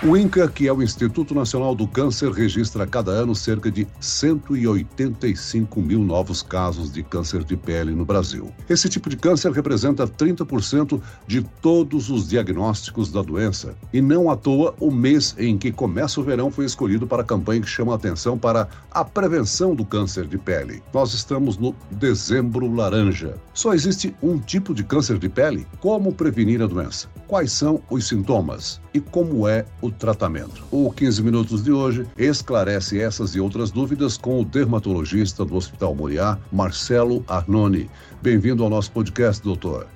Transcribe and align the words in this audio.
O 0.00 0.16
INCA, 0.16 0.46
que 0.46 0.68
é 0.68 0.72
o 0.72 0.80
Instituto 0.80 1.34
Nacional 1.34 1.74
do 1.74 1.84
Câncer, 1.84 2.30
registra 2.30 2.86
cada 2.86 3.10
ano 3.10 3.34
cerca 3.34 3.68
de 3.68 3.84
185 3.98 5.82
mil 5.82 5.98
novos 5.98 6.40
casos 6.40 6.92
de 6.92 7.02
câncer 7.02 7.42
de 7.42 7.56
pele 7.56 7.90
no 7.96 8.04
Brasil. 8.04 8.54
Esse 8.70 8.88
tipo 8.88 9.10
de 9.10 9.16
câncer 9.16 9.50
representa 9.50 10.06
30% 10.06 11.02
de 11.26 11.42
todos 11.60 12.10
os 12.10 12.28
diagnósticos 12.28 13.10
da 13.10 13.22
doença. 13.22 13.74
E 13.92 14.00
não 14.00 14.30
à 14.30 14.36
toa, 14.36 14.72
o 14.78 14.88
mês 14.88 15.34
em 15.36 15.58
que 15.58 15.72
começa 15.72 16.20
o 16.20 16.22
verão 16.22 16.48
foi 16.48 16.64
escolhido 16.64 17.04
para 17.04 17.22
a 17.22 17.26
campanha 17.26 17.62
que 17.62 17.68
chama 17.68 17.90
a 17.90 17.96
atenção 17.96 18.38
para 18.38 18.68
a 18.92 19.04
prevenção 19.04 19.74
do 19.74 19.84
câncer 19.84 20.28
de 20.28 20.38
pele. 20.38 20.80
Nós 20.94 21.12
estamos 21.12 21.58
no 21.58 21.74
Dezembro 21.90 22.72
Laranja. 22.72 23.34
Só 23.52 23.74
existe 23.74 24.14
um 24.22 24.38
tipo 24.38 24.72
de 24.72 24.84
câncer 24.84 25.18
de 25.18 25.28
pele? 25.28 25.66
Como 25.80 26.14
prevenir 26.14 26.62
a 26.62 26.68
doença? 26.68 27.08
Quais 27.26 27.50
são 27.50 27.82
os 27.90 28.06
sintomas? 28.06 28.80
E 28.98 29.00
como 29.00 29.46
é 29.46 29.64
o 29.80 29.92
tratamento. 29.92 30.64
O 30.72 30.90
15 30.90 31.22
Minutos 31.22 31.62
de 31.62 31.70
hoje 31.70 32.04
esclarece 32.18 33.00
essas 33.00 33.36
e 33.36 33.40
outras 33.40 33.70
dúvidas 33.70 34.16
com 34.16 34.40
o 34.40 34.44
dermatologista 34.44 35.44
do 35.44 35.54
Hospital 35.54 35.94
Moriá, 35.94 36.36
Marcelo 36.50 37.24
Arnone. 37.28 37.88
Bem-vindo 38.20 38.64
ao 38.64 38.68
nosso 38.68 38.90
podcast, 38.90 39.40
doutor. 39.40 39.86